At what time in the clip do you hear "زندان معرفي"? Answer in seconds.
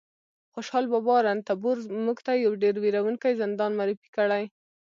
3.41-4.07